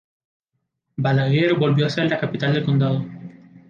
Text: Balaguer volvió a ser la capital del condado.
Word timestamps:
Balaguer 0.97 1.53
volvió 1.53 1.85
a 1.85 1.89
ser 1.91 2.09
la 2.09 2.17
capital 2.19 2.53
del 2.55 2.65
condado. 2.65 3.05